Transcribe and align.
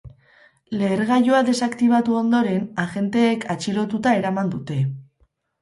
Lehergailua 0.79 1.41
desaktibatu 1.49 2.17
ondoren, 2.21 2.65
agenteek 2.87 3.47
atxilotuta 3.57 4.19
eraman 4.23 4.55
dute. 4.57 4.83